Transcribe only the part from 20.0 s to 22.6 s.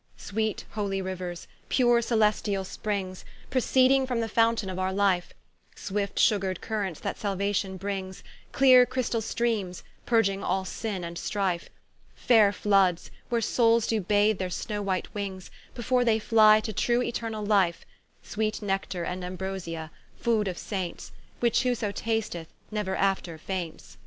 food of Saints, Which, whoso tasteth,